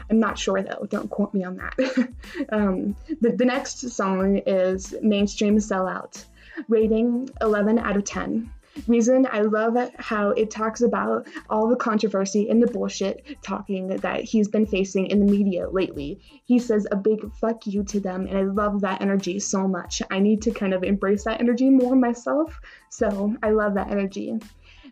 I'm 0.09 0.19
not 0.19 0.37
sure 0.37 0.61
though. 0.61 0.85
Don't 0.89 1.09
quote 1.09 1.33
me 1.33 1.43
on 1.43 1.57
that. 1.57 2.09
um, 2.49 2.95
the, 3.21 3.31
the 3.31 3.45
next 3.45 3.89
song 3.89 4.37
is 4.45 4.95
Mainstream 5.01 5.57
Sellout, 5.57 6.25
rating 6.67 7.29
11 7.41 7.79
out 7.79 7.97
of 7.97 8.03
10 8.03 8.51
reason 8.85 9.27
I 9.31 9.41
love 9.41 9.75
how 9.97 10.29
it 10.29 10.51
talks 10.51 10.81
about 10.81 11.27
all 11.49 11.67
the 11.67 11.75
controversy 11.75 12.49
and 12.49 12.61
the 12.61 12.67
bullshit 12.67 13.25
talking 13.41 13.87
that 13.87 14.23
he's 14.23 14.47
been 14.47 14.65
facing 14.65 15.07
in 15.07 15.25
the 15.25 15.31
media 15.31 15.69
lately. 15.69 16.19
He 16.45 16.59
says 16.59 16.85
a 16.91 16.95
big 16.95 17.31
fuck 17.35 17.65
you 17.65 17.83
to 17.85 17.99
them, 17.99 18.27
and 18.27 18.37
I 18.37 18.43
love 18.43 18.81
that 18.81 19.01
energy 19.01 19.39
so 19.39 19.67
much. 19.67 20.01
I 20.11 20.19
need 20.19 20.41
to 20.43 20.51
kind 20.51 20.73
of 20.73 20.83
embrace 20.83 21.23
that 21.23 21.39
energy 21.39 21.69
more 21.69 21.95
myself, 21.95 22.59
so 22.89 23.35
I 23.41 23.51
love 23.51 23.73
that 23.75 23.91
energy. 23.91 24.37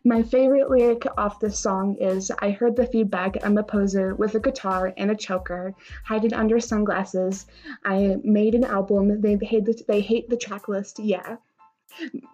My 0.08 0.22
favorite 0.22 0.70
lyric 0.70 1.08
off 1.18 1.40
this 1.40 1.58
song 1.58 1.96
is 1.96 2.32
I 2.38 2.52
heard 2.52 2.76
the 2.76 2.86
feedback 2.86 3.44
I'm 3.44 3.58
a 3.58 3.64
poser 3.64 4.14
with 4.14 4.36
a 4.36 4.40
guitar 4.40 4.94
and 4.98 5.10
a 5.10 5.16
choker, 5.16 5.74
hiding 6.04 6.32
under 6.32 6.60
sunglasses. 6.60 7.48
I 7.84 8.18
made 8.24 8.54
an 8.54 8.66
album. 8.66 9.20
They 9.20 9.36
hate 9.42 9.66
the, 9.66 9.84
they 9.88 10.02
hate 10.02 10.30
the 10.30 10.38
track 10.38 10.68
list. 10.68 11.00
Yeah. 11.00 11.38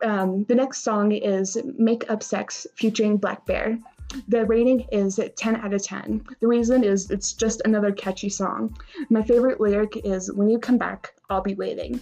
Um, 0.04 0.44
the 0.50 0.56
next 0.56 0.84
song 0.84 1.14
is 1.14 1.58
Make 1.78 2.10
Up 2.12 2.22
Sex 2.22 2.68
featuring 2.76 3.18
blackbear. 3.18 3.82
The 4.28 4.46
rating 4.46 4.82
is 4.92 5.18
10 5.38 5.56
out 5.56 5.74
of 5.74 5.82
10. 5.82 6.26
The 6.42 6.48
reason 6.48 6.84
is 6.84 7.10
it's 7.10 7.32
just 7.32 7.62
another 7.64 7.94
catchy 7.94 8.28
song. 8.28 8.78
My 9.10 9.22
favorite 9.22 9.62
lyric 9.62 9.96
is 10.04 10.30
When 10.30 10.50
you 10.50 10.60
come 10.60 10.78
back, 10.78 11.14
I'll 11.30 11.42
be 11.42 11.56
waiting. 11.56 12.02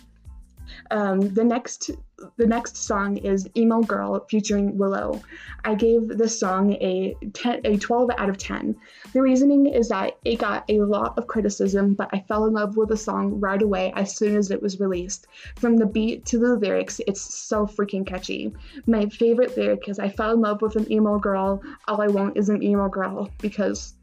Um, 0.91 1.33
the 1.33 1.43
next 1.43 1.91
the 2.37 2.45
next 2.45 2.77
song 2.77 3.17
is 3.17 3.47
Emo 3.55 3.81
Girl 3.81 4.25
featuring 4.29 4.77
Willow. 4.77 5.21
I 5.63 5.75
gave 5.75 6.07
this 6.09 6.37
song 6.37 6.73
a 6.73 7.15
10, 7.33 7.61
a 7.63 7.77
12 7.77 8.09
out 8.17 8.29
of 8.29 8.37
10. 8.37 8.75
The 9.13 9.21
reasoning 9.21 9.67
is 9.67 9.89
that 9.89 10.17
it 10.25 10.39
got 10.39 10.65
a 10.69 10.81
lot 10.81 11.17
of 11.17 11.27
criticism, 11.27 11.93
but 11.93 12.09
I 12.11 12.25
fell 12.27 12.45
in 12.45 12.53
love 12.53 12.75
with 12.77 12.89
the 12.89 12.97
song 12.97 13.39
right 13.39 13.61
away 13.61 13.93
as 13.95 14.15
soon 14.15 14.35
as 14.35 14.51
it 14.51 14.61
was 14.61 14.79
released. 14.79 15.27
From 15.55 15.77
the 15.77 15.85
beat 15.85 16.25
to 16.25 16.39
the 16.39 16.55
lyrics, 16.55 16.99
it's 17.07 17.21
so 17.21 17.65
freaking 17.65 18.05
catchy. 18.05 18.53
My 18.85 19.05
favorite 19.05 19.55
lyric 19.55 19.87
is 19.87 19.99
I 19.99 20.09
fell 20.09 20.33
in 20.33 20.41
love 20.41 20.61
with 20.61 20.75
an 20.75 20.91
emo 20.91 21.19
girl. 21.19 21.61
All 21.87 22.01
I 22.01 22.07
want 22.07 22.37
is 22.37 22.49
an 22.49 22.61
emo 22.61 22.89
girl 22.89 23.29
because 23.39 23.93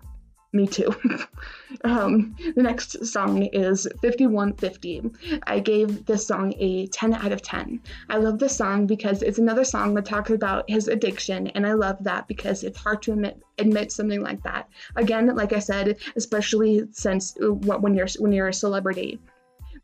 me 0.57 0.67
too. 0.67 0.95
um, 1.85 2.35
the 2.55 2.63
next 2.63 3.07
song 3.07 3.43
is 3.45 3.87
5150. 4.03 5.11
I 5.47 5.61
gave 5.61 6.07
this 6.07 6.27
song 6.27 6.55
a 6.59 6.87
10 6.89 7.15
out 7.15 7.33
of 7.33 7.43
10. 7.43 7.81
I 8.09 8.17
love 8.17 8.39
this 8.39 8.57
song 8.57 8.87
because 8.87 9.23
it's 9.23 9.39
another 9.39 9.65
song 9.65 9.95
that 9.95 10.07
talks 10.07 10.31
about 10.31 10.69
his 10.69 10.89
addiction, 10.89 11.49
and 11.49 11.67
I 11.67 11.75
love 11.75 12.03
that 12.05 12.27
because 12.27 12.65
it's 12.65 12.79
hard 12.79 13.03
to 13.03 13.13
admit 13.13 13.43
admit 13.59 13.93
something 13.93 14.21
like 14.21 14.43
that. 14.43 14.69
Again, 14.97 15.35
like 15.35 15.53
I 15.53 15.59
said, 15.61 15.99
especially 16.17 16.89
since 16.93 17.37
uh, 17.43 17.53
when 17.53 17.95
you're 17.95 18.09
when 18.19 18.33
you're 18.33 18.49
a 18.49 18.55
celebrity. 18.55 19.21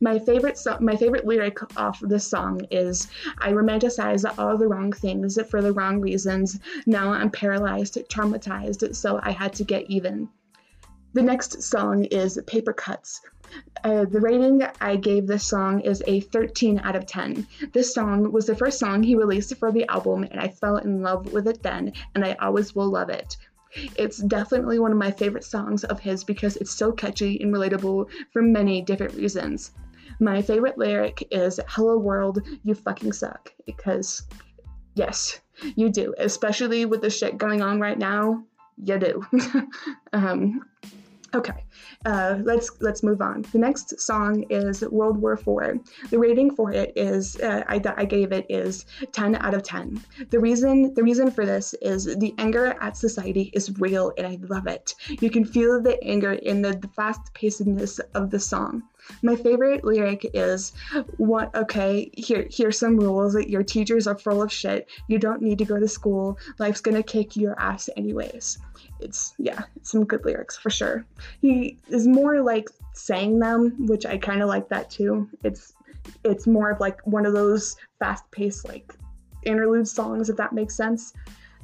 My 0.01 0.19
favorite 0.19 0.59
so- 0.59 0.79
my 0.81 0.97
favorite 0.97 1.27
lyric 1.27 1.59
off 1.79 2.01
this 2.01 2.27
song 2.27 2.67
is 2.73 3.07
I 3.39 3.53
romanticize 3.53 4.25
all 4.37 4.57
the 4.59 4.67
wrong 4.67 4.93
things 4.93 5.39
for 5.49 5.63
the 5.63 5.73
wrong 5.73 6.01
reasons. 6.01 6.59
Now 6.87 7.13
I'm 7.13 7.31
paralyzed, 7.31 7.97
traumatized, 8.09 8.97
so 8.97 9.21
I 9.23 9.31
had 9.31 9.53
to 9.55 9.65
get 9.65 9.89
even. 9.89 10.29
The 11.15 11.23
next 11.23 11.63
song 11.63 12.05
is 12.07 12.41
Paper 12.47 12.73
Cuts. 12.73 13.21
Uh, 13.85 14.07
the 14.07 14.19
rating 14.19 14.63
I 14.81 14.97
gave 14.97 15.27
this 15.27 15.45
song 15.45 15.81
is 15.81 16.03
a 16.07 16.21
13 16.21 16.81
out 16.83 16.97
of 16.97 17.05
10. 17.05 17.47
This 17.73 17.93
song 17.93 18.33
was 18.33 18.47
the 18.47 18.57
first 18.57 18.79
song 18.79 19.03
he 19.03 19.15
released 19.15 19.55
for 19.59 19.71
the 19.71 19.87
album, 19.91 20.25
and 20.25 20.41
I 20.41 20.49
fell 20.49 20.79
in 20.79 21.03
love 21.03 21.31
with 21.31 21.47
it 21.49 21.63
then, 21.63 21.93
and 22.15 22.25
I 22.25 22.33
always 22.41 22.75
will 22.75 22.89
love 22.89 23.11
it. 23.11 23.37
It's 23.97 24.19
definitely 24.23 24.79
one 24.79 24.91
of 24.91 24.97
my 24.97 25.11
favorite 25.11 25.45
songs 25.45 25.85
of 25.85 26.01
his 26.01 26.25
because 26.25 26.57
it's 26.57 26.75
so 26.75 26.93
catchy 26.93 27.39
and 27.43 27.53
relatable 27.53 28.09
for 28.33 28.41
many 28.41 28.81
different 28.81 29.15
reasons. 29.15 29.73
My 30.19 30.41
favorite 30.41 30.79
lyric 30.79 31.29
is 31.31 31.61
Hello 31.69 31.99
World, 31.99 32.41
you 32.63 32.75
fucking 32.75 33.13
suck. 33.13 33.53
Because, 33.67 34.23
yes, 34.95 35.41
you 35.77 35.91
do. 35.91 36.15
Especially 36.17 36.87
with 36.87 37.03
the 37.03 37.11
shit 37.11 37.37
going 37.37 37.61
on 37.61 37.81
right 37.81 37.99
now, 37.99 38.45
you 38.83 38.99
do. 38.99 39.27
um, 40.13 40.63
Okay, 41.35 41.65
uh, 42.05 42.39
let's 42.43 42.71
let's 42.81 43.03
move 43.03 43.23
on. 43.23 43.43
The 43.53 43.59
next 43.59 43.99
song 43.99 44.45
is 44.51 44.83
World 44.83 45.17
War 45.17 45.33
IV. 45.33 45.81
The 46.11 46.19
rating 46.19 46.55
for 46.55 46.71
it 46.71 46.93
is 46.95 47.37
uh, 47.41 47.65
I, 47.69 47.81
I 47.97 48.05
gave 48.05 48.33
it 48.33 48.45
is 48.51 48.85
10 49.13 49.37
out 49.37 49.55
of 49.55 49.63
10. 49.63 50.05
The 50.29 50.39
reason 50.39 50.93
the 50.93 51.03
reason 51.03 51.31
for 51.31 51.47
this 51.47 51.75
is 51.81 52.05
the 52.05 52.35
anger 52.37 52.77
at 52.83 52.99
society 52.99 53.51
is 53.55 53.79
real 53.81 54.13
and 54.19 54.27
I 54.27 54.39
love 54.43 54.67
it. 54.67 54.95
You 55.09 55.31
can 55.31 55.47
feel 55.47 55.81
the 55.81 56.03
anger 56.05 56.33
in 56.33 56.61
the, 56.61 56.73
the 56.73 56.89
fast 56.89 57.33
pacedness 57.33 57.99
of 58.15 58.31
the 58.31 58.39
song. 58.39 58.83
My 59.23 59.37
favorite 59.37 59.85
lyric 59.85 60.31
is 60.35 60.73
what 61.17 61.55
okay, 61.55 62.11
here 62.15 62.47
here's 62.51 62.79
some 62.79 62.97
rules. 62.97 63.35
that 63.35 63.51
Your 63.51 63.63
teachers 63.63 64.07
are 64.07 64.19
full 64.19 64.43
of 64.43 64.53
shit. 64.53 64.89
You 65.09 65.19
don't 65.19 65.43
need 65.43 65.59
to 65.59 65.65
go 65.65 65.79
to 65.79 65.89
school. 65.89 66.39
Life's 66.59 66.81
gonna 66.81 67.03
kick 67.03 67.37
your 67.37 67.59
ass 67.61 67.89
anyways 67.97 68.59
it's 69.03 69.35
yeah, 69.39 69.63
some 69.83 70.05
good 70.05 70.25
lyrics 70.25 70.57
for 70.57 70.71
sure. 70.71 71.05
He 71.41 71.79
is 71.89 72.07
more 72.07 72.41
like 72.41 72.69
saying 72.95 73.39
them, 73.39 73.87
which 73.87 74.07
I 74.07 74.17
kind 74.17 74.43
of 74.43 74.49
like 74.49 74.69
that 74.69 74.91
too. 74.91 75.29
It's 75.45 75.75
it's 76.25 76.47
more 76.47 76.71
of 76.71 76.81
like 76.81 77.05
one 77.07 77.27
of 77.27 77.33
those 77.33 77.77
fast-paced 77.99 78.67
like 78.67 78.95
interlude 79.45 79.89
songs, 79.89 80.31
if 80.31 80.37
that 80.37 80.53
makes 80.53 80.77
sense. 80.77 81.13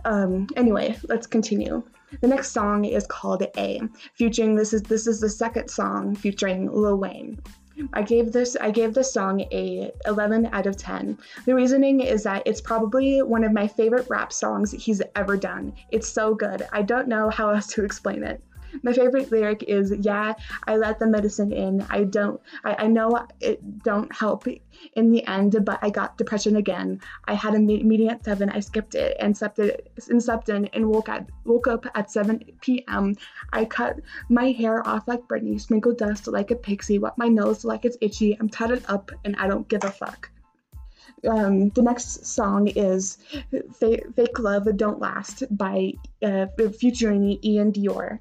Um, 0.04 0.46
anyway, 0.56 0.96
let's 1.08 1.26
continue. 1.26 1.82
The 2.20 2.26
next 2.26 2.52
song 2.52 2.84
is 2.84 3.06
called 3.06 3.44
Ay, 3.56 3.80
featuring 4.14 4.56
this 4.56 4.72
is 4.72 4.82
this 4.82 5.06
is 5.06 5.20
the 5.20 5.28
second 5.28 5.68
song 5.68 6.14
featuring 6.14 6.72
Lil 6.72 6.96
Wayne. 6.96 7.38
I 7.92 8.02
gave 8.02 8.32
this 8.32 8.56
I 8.60 8.70
gave 8.70 8.94
this 8.94 9.12
song 9.12 9.40
a 9.52 9.92
11 10.06 10.46
out 10.52 10.66
of 10.66 10.76
10. 10.76 11.18
The 11.44 11.54
reasoning 11.54 12.00
is 12.00 12.24
that 12.24 12.42
it's 12.44 12.60
probably 12.60 13.22
one 13.22 13.44
of 13.44 13.52
my 13.52 13.68
favorite 13.68 14.08
rap 14.08 14.32
songs 14.32 14.72
he's 14.72 15.02
ever 15.14 15.36
done. 15.36 15.74
It's 15.90 16.08
so 16.08 16.34
good. 16.34 16.66
I 16.72 16.82
don't 16.82 17.08
know 17.08 17.30
how 17.30 17.50
else 17.50 17.66
to 17.68 17.84
explain 17.84 18.24
it. 18.24 18.42
My 18.82 18.92
favorite 18.92 19.30
lyric 19.30 19.64
is, 19.64 19.94
"Yeah, 20.00 20.34
I 20.66 20.76
let 20.76 20.98
the 20.98 21.06
medicine 21.06 21.52
in. 21.52 21.84
I 21.90 22.04
don't. 22.04 22.40
I, 22.64 22.84
I 22.84 22.86
know 22.86 23.26
it 23.40 23.82
don't 23.82 24.12
help 24.14 24.46
in 24.94 25.10
the 25.10 25.26
end, 25.26 25.64
but 25.64 25.78
I 25.82 25.90
got 25.90 26.18
depression 26.18 26.56
again. 26.56 27.00
I 27.24 27.34
had 27.34 27.54
a 27.54 27.58
meeting 27.58 28.08
at 28.08 28.24
seven. 28.24 28.50
I 28.50 28.60
skipped 28.60 28.94
it 28.94 29.16
and 29.20 29.36
slept 29.36 29.58
it 29.58 29.90
in 30.48 30.66
and 30.66 30.88
woke 30.88 31.08
at 31.08 31.26
woke 31.44 31.66
up 31.66 31.86
at 31.94 32.10
7 32.10 32.42
p.m. 32.60 33.16
I 33.52 33.64
cut 33.64 34.00
my 34.28 34.50
hair 34.52 34.86
off 34.86 35.08
like 35.08 35.20
Britney, 35.28 35.60
sprinkled 35.60 35.98
dust 35.98 36.26
like 36.26 36.50
a 36.50 36.56
pixie, 36.56 36.98
wet 36.98 37.18
my 37.18 37.28
nose 37.28 37.64
like 37.64 37.84
it's 37.84 37.96
itchy. 38.00 38.36
I'm 38.38 38.48
tatted 38.48 38.84
up 38.88 39.10
and 39.24 39.36
I 39.36 39.46
don't 39.46 39.68
give 39.68 39.84
a 39.84 39.90
fuck." 39.90 40.30
Um, 41.26 41.70
the 41.70 41.82
next 41.82 42.26
song 42.26 42.68
is 42.68 43.18
Fake 43.78 44.38
Love 44.38 44.76
Don't 44.76 45.00
Last 45.00 45.42
by 45.50 45.94
uh, 46.22 46.46
featuring 46.78 47.38
Iann 47.42 47.72
Dior. 47.72 48.20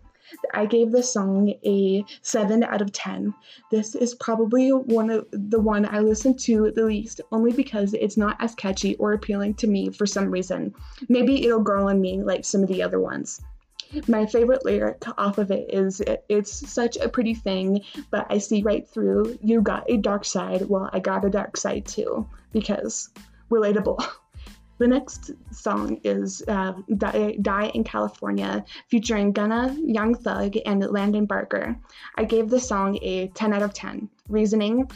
I 0.53 0.65
gave 0.65 0.91
this 0.91 1.13
song 1.13 1.53
a 1.65 2.05
7 2.21 2.63
out 2.63 2.81
of 2.81 2.91
10. 2.91 3.33
This 3.71 3.95
is 3.95 4.15
probably 4.15 4.69
one 4.69 5.09
of 5.09 5.27
the 5.31 5.59
one 5.59 5.85
I 5.85 5.99
listen 5.99 6.35
to 6.37 6.71
the 6.71 6.85
least 6.85 7.21
only 7.31 7.51
because 7.51 7.93
it's 7.93 8.17
not 8.17 8.37
as 8.39 8.55
catchy 8.55 8.95
or 8.95 9.13
appealing 9.13 9.55
to 9.55 9.67
me 9.67 9.89
for 9.89 10.05
some 10.05 10.29
reason. 10.29 10.73
Maybe 11.09 11.45
it'll 11.45 11.61
grow 11.61 11.87
on 11.87 12.01
me 12.01 12.21
like 12.21 12.45
some 12.45 12.63
of 12.63 12.69
the 12.69 12.83
other 12.83 12.99
ones. 12.99 13.41
My 14.07 14.25
favorite 14.25 14.65
lyric 14.65 15.03
off 15.17 15.37
of 15.37 15.49
it 15.49 15.73
is 15.73 16.01
it's 16.27 16.69
such 16.69 16.97
a 16.97 17.07
pretty 17.07 17.33
thing, 17.33 17.81
but 18.11 18.27
I 18.29 18.37
see 18.37 18.61
right 18.61 18.87
through. 18.87 19.37
You 19.41 19.61
got 19.61 19.89
a 19.89 19.97
dark 19.97 20.25
side, 20.25 20.67
well, 20.67 20.89
I 20.91 20.99
got 20.99 21.23
a 21.23 21.29
dark 21.29 21.55
side 21.55 21.85
too, 21.85 22.27
because 22.51 23.09
relatable. 23.49 24.05
The 24.77 24.87
next 24.87 25.31
song 25.51 25.99
is 26.03 26.43
uh, 26.47 26.73
Die, 26.97 27.37
Die, 27.41 27.71
in 27.73 27.83
California, 27.83 28.63
featuring 28.89 29.31
Gunna, 29.31 29.75
Young 29.83 30.13
Thug, 30.13 30.55
and 30.65 30.83
Landon 30.83 31.25
Barker. 31.25 31.75
I 32.15 32.23
gave 32.23 32.49
the 32.49 32.59
song 32.59 32.99
a 33.01 33.27
10 33.29 33.53
out 33.53 33.63
of 33.63 33.73
10. 33.73 34.07
Reasoning 34.29 34.87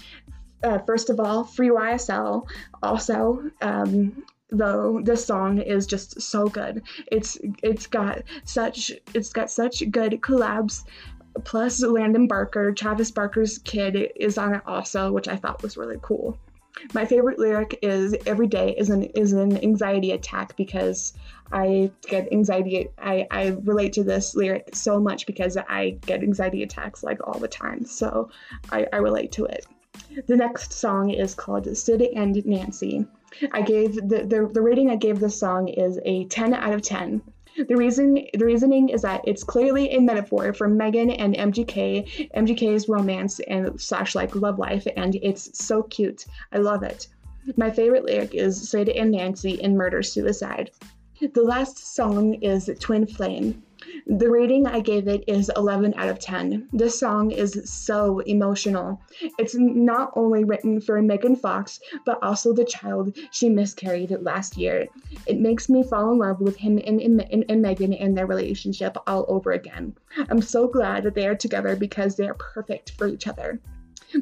uh, 0.63 0.79
first 0.79 1.09
of 1.09 1.19
all, 1.19 1.43
free 1.43 1.69
YSL. 1.69 2.47
Also, 2.83 3.49
um, 3.61 4.23
though 4.49 5.01
this 5.03 5.25
song 5.25 5.59
is 5.59 5.85
just 5.87 6.21
so 6.21 6.47
good. 6.47 6.83
It's 7.11 7.37
it's 7.63 7.87
got 7.87 8.23
such 8.43 8.91
it's 9.13 9.29
got 9.29 9.49
such 9.49 9.89
good 9.91 10.13
collabs. 10.21 10.83
Plus, 11.45 11.81
Landon 11.81 12.27
Barker, 12.27 12.73
Travis 12.73 13.09
Barker's 13.09 13.59
kid, 13.59 14.11
is 14.17 14.37
on 14.37 14.55
it 14.55 14.61
also, 14.65 15.13
which 15.13 15.29
I 15.29 15.37
thought 15.37 15.63
was 15.63 15.77
really 15.77 15.97
cool. 16.01 16.37
My 16.93 17.05
favorite 17.05 17.39
lyric 17.39 17.79
is 17.81 18.15
"Every 18.25 18.47
day 18.47 18.73
is 18.77 18.89
an 18.89 19.03
is 19.03 19.33
an 19.33 19.57
anxiety 19.63 20.11
attack" 20.11 20.55
because 20.55 21.13
I 21.51 21.91
get 22.07 22.31
anxiety. 22.31 22.89
I 22.97 23.27
I 23.29 23.47
relate 23.63 23.93
to 23.93 24.03
this 24.03 24.35
lyric 24.35 24.75
so 24.75 24.99
much 24.99 25.25
because 25.25 25.57
I 25.57 25.97
get 26.05 26.23
anxiety 26.23 26.63
attacks 26.63 27.03
like 27.03 27.19
all 27.25 27.39
the 27.39 27.47
time. 27.47 27.85
So 27.85 28.29
I, 28.71 28.87
I 28.93 28.97
relate 28.97 29.31
to 29.33 29.45
it. 29.45 29.65
The 30.27 30.37
next 30.37 30.73
song 30.73 31.09
is 31.09 31.35
called 31.35 31.75
"Sid 31.75 32.01
and 32.15 32.45
Nancy." 32.45 33.05
I 33.51 33.61
gave 33.61 33.95
the, 33.95 34.25
the 34.25 34.49
the 34.51 34.61
rating 34.61 34.89
I 34.89 34.95
gave 34.95 35.19
this 35.19 35.39
song 35.39 35.67
is 35.67 35.99
a 36.03 36.25
10 36.25 36.53
out 36.53 36.73
of 36.73 36.81
10. 36.81 37.21
The 37.67 37.75
reason 37.75 38.25
the 38.33 38.45
reasoning 38.45 38.89
is 38.89 39.03
that 39.03 39.21
it's 39.25 39.43
clearly 39.43 39.89
a 39.91 39.99
metaphor 39.99 40.53
for 40.53 40.67
Megan 40.67 41.11
and 41.11 41.35
MGK, 41.35 42.31
MGK's 42.31 42.89
romance 42.89 43.39
and 43.41 43.79
slash 43.79 44.15
like 44.15 44.35
love 44.35 44.57
life, 44.57 44.87
and 44.97 45.15
it's 45.21 45.63
so 45.63 45.83
cute. 45.83 46.25
I 46.51 46.57
love 46.57 46.81
it. 46.83 47.07
My 47.57 47.69
favorite 47.69 48.05
lyric 48.05 48.33
is 48.33 48.69
Sid 48.69 48.89
and 48.89 49.11
Nancy 49.11 49.51
in 49.61 49.77
Murder 49.77 50.01
Suicide. 50.01 50.71
The 51.19 51.43
last 51.43 51.93
song 51.95 52.35
is 52.35 52.69
Twin 52.79 53.05
Flame. 53.05 53.61
The 54.07 54.29
rating 54.29 54.65
I 54.65 54.79
gave 54.79 55.07
it 55.07 55.23
is 55.27 55.51
11 55.55 55.93
out 55.95 56.09
of 56.09 56.19
10. 56.19 56.69
This 56.73 56.99
song 56.99 57.31
is 57.31 57.61
so 57.65 58.19
emotional. 58.19 59.01
It's 59.37 59.55
not 59.55 60.11
only 60.15 60.43
written 60.43 60.81
for 60.81 61.01
Megan 61.01 61.35
Fox, 61.35 61.79
but 62.05 62.21
also 62.21 62.53
the 62.53 62.65
child 62.65 63.17
she 63.31 63.49
miscarried 63.49 64.11
last 64.21 64.57
year. 64.57 64.87
It 65.27 65.39
makes 65.39 65.69
me 65.69 65.83
fall 65.83 66.11
in 66.11 66.19
love 66.19 66.41
with 66.41 66.57
him 66.57 66.79
and, 66.85 66.99
and, 66.99 67.45
and 67.49 67.61
Megan 67.61 67.93
and 67.93 68.17
their 68.17 68.27
relationship 68.27 68.97
all 69.07 69.25
over 69.27 69.51
again. 69.51 69.95
I'm 70.29 70.41
so 70.41 70.67
glad 70.67 71.03
that 71.03 71.15
they 71.15 71.27
are 71.27 71.35
together 71.35 71.75
because 71.75 72.15
they 72.15 72.27
are 72.27 72.33
perfect 72.35 72.91
for 72.97 73.07
each 73.07 73.27
other. 73.27 73.59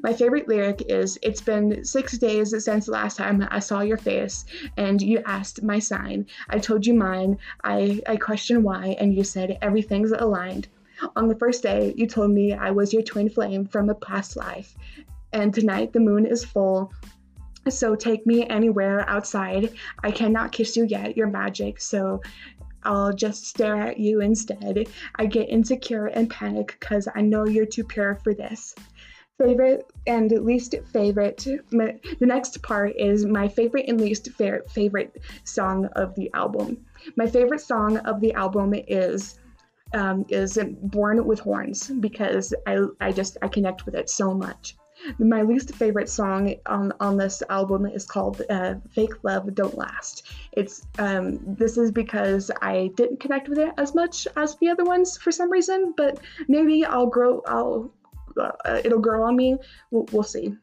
My 0.04 0.14
favorite 0.14 0.48
lyric 0.48 0.84
is 0.88 1.18
It's 1.22 1.42
been 1.42 1.84
six 1.84 2.18
days 2.18 2.54
since 2.64 2.86
the 2.86 2.92
last 2.92 3.18
time 3.18 3.48
I 3.50 3.60
saw 3.60 3.82
your 3.82 3.98
face, 3.98 4.46
and 4.78 5.02
you 5.02 5.22
asked 5.26 5.64
my 5.64 5.80
sign. 5.80 6.28
I 6.50 6.60
told 6.60 6.86
you 6.86 6.94
mine. 6.94 7.38
I, 7.64 8.00
I 8.08 8.18
questioned 8.18 8.64
why, 8.64 8.96
and 9.00 9.16
you 9.16 9.24
said 9.24 9.58
everything's 9.62 10.12
aligned. 10.12 10.68
On 11.16 11.28
the 11.28 11.36
first 11.36 11.64
day, 11.64 11.94
you 11.98 12.08
told 12.08 12.32
me 12.32 12.54
I 12.54 12.72
was 12.72 12.94
your 12.94 13.02
twin 13.02 13.30
flame 13.30 13.66
from 13.66 13.90
a 13.90 13.96
past 13.96 14.36
life. 14.36 14.76
And 15.34 15.54
tonight 15.54 15.94
the 15.94 16.00
moon 16.00 16.26
is 16.26 16.44
full, 16.44 16.92
So 17.68 17.96
take 17.96 18.26
me 18.26 18.48
anywhere 18.48 19.08
outside. 19.10 19.74
I 20.04 20.12
cannot 20.12 20.52
kiss 20.52 20.78
you 20.78 20.86
yet. 20.86 21.18
You're 21.18 21.28
magic. 21.28 21.82
So 21.82 22.22
I'll 22.84 23.14
just 23.14 23.46
stare 23.46 23.76
at 23.76 24.00
you 24.00 24.22
instead. 24.22 24.88
I 25.16 25.26
get 25.26 25.50
insecure 25.50 26.08
and 26.08 26.30
panic 26.30 26.78
because 26.80 27.08
I 27.14 27.22
know 27.22 27.46
you're 27.46 27.66
too 27.66 27.84
pure 27.84 28.16
for 28.24 28.34
this. 28.34 28.76
Favorite 29.42 29.90
and 30.06 30.30
least 30.32 30.76
favorite. 30.92 31.48
My, 31.72 31.96
the 32.20 32.26
next 32.26 32.62
part 32.62 32.94
is 32.98 33.26
my 33.26 33.48
favorite 33.48 33.86
and 33.88 34.00
least 34.00 34.30
fa- 34.32 34.64
favorite 34.70 35.22
song 35.46 35.86
of 35.96 36.14
the 36.16 36.30
album. 36.34 36.86
My 37.16 37.26
favorite 37.26 37.62
song 37.62 37.98
of 38.00 38.20
the 38.20 38.34
album 38.34 38.74
is 38.76 39.40
um, 39.94 40.26
is 40.30 40.60
Born 40.82 41.26
with 41.26 41.40
Horns 41.40 41.88
because 41.88 42.54
I, 42.68 42.80
I 43.00 43.12
just 43.12 43.38
I 43.42 43.48
connect 43.48 43.86
with 43.86 43.96
it 43.96 44.10
so 44.10 44.34
much. 44.34 44.76
My 45.18 45.44
least 45.44 45.74
favorite 45.76 46.10
song 46.10 46.56
on, 46.66 46.92
on 47.00 47.16
this 47.16 47.42
album 47.50 47.86
is 47.86 48.06
called 48.06 48.42
uh, 48.50 48.76
"Fake 48.92 49.24
Love 49.24 49.56
Don't 49.56 49.78
Last." 49.78 50.28
It's 50.52 50.86
um, 50.98 51.40
this 51.56 51.78
is 51.78 51.92
because 51.92 52.52
I 52.62 52.92
didn't 52.96 53.22
connect 53.22 53.48
with 53.48 53.60
it 53.60 53.72
as 53.78 53.96
much 53.96 54.28
as 54.36 54.58
the 54.58 54.68
other 54.68 54.84
ones 54.84 55.18
for 55.18 55.32
some 55.32 55.50
reason, 55.50 55.94
but 55.96 56.20
maybe 56.50 56.84
I'll 56.84 57.08
grow. 57.08 57.42
I'll 57.48 57.94
uh, 58.40 58.82
it'll 58.84 59.00
grow 59.00 59.24
on 59.24 59.36
me. 59.36 59.58
We'll, 59.92 60.06
we'll 60.12 60.24
see. 60.24 60.56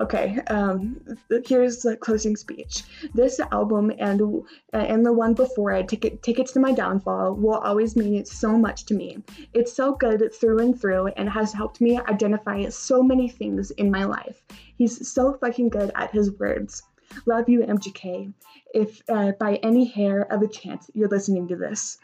Okay, 0.00 0.40
um, 0.48 1.00
here's 1.46 1.82
the 1.82 1.96
closing 1.96 2.34
speech. 2.34 2.82
This 3.14 3.38
album 3.52 3.92
and 3.98 4.20
uh, 4.20 4.76
and 4.76 5.06
the 5.06 5.12
one 5.12 5.34
before 5.34 5.72
it, 5.72 5.88
Ticket, 5.88 6.22
Tickets 6.22 6.52
to 6.52 6.60
My 6.60 6.72
Downfall, 6.72 7.34
will 7.34 7.58
always 7.58 7.94
mean 7.94 8.24
so 8.24 8.58
much 8.58 8.84
to 8.86 8.94
me. 8.94 9.22
It's 9.54 9.72
so 9.72 9.94
good 9.94 10.34
through 10.34 10.58
and 10.58 10.80
through 10.80 11.08
and 11.16 11.28
has 11.28 11.52
helped 11.52 11.80
me 11.80 12.00
identify 12.00 12.68
so 12.68 13.02
many 13.02 13.28
things 13.28 13.70
in 13.72 13.90
my 13.90 14.04
life. 14.04 14.42
He's 14.76 15.08
so 15.08 15.34
fucking 15.34 15.68
good 15.68 15.92
at 15.94 16.10
his 16.10 16.32
words. 16.38 16.82
Love 17.24 17.48
you, 17.48 17.60
MGK. 17.60 18.32
If 18.74 19.00
uh, 19.08 19.32
by 19.38 19.56
any 19.56 19.84
hair 19.84 20.22
of 20.32 20.42
a 20.42 20.48
chance 20.48 20.90
you're 20.94 21.08
listening 21.08 21.46
to 21.48 21.56
this. 21.56 21.98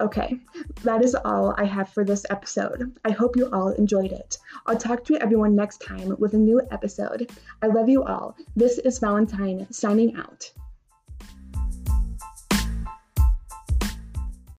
Okay, 0.00 0.40
that 0.82 1.04
is 1.04 1.14
all 1.14 1.54
I 1.58 1.64
have 1.64 1.90
for 1.90 2.04
this 2.04 2.24
episode. 2.30 2.98
I 3.04 3.10
hope 3.10 3.36
you 3.36 3.50
all 3.52 3.68
enjoyed 3.72 4.12
it. 4.12 4.38
I'll 4.66 4.78
talk 4.78 5.04
to 5.04 5.16
everyone 5.16 5.54
next 5.54 5.82
time 5.82 6.16
with 6.18 6.32
a 6.32 6.38
new 6.38 6.62
episode. 6.70 7.30
I 7.60 7.66
love 7.66 7.88
you 7.88 8.02
all. 8.04 8.34
This 8.56 8.78
is 8.78 8.98
Valentine 8.98 9.66
signing 9.70 10.16
out. 10.16 10.50